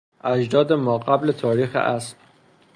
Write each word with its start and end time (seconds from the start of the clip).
اجداد 0.23 0.73
ماقبل 0.73 1.31
تاریخ 1.31 1.75
اسب 1.75 2.17